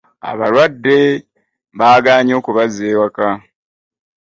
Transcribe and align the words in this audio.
Abalwadde 0.31 0.97
baagaanye 1.79 2.33
okubazza 2.39 2.81
ewaka. 2.93 3.27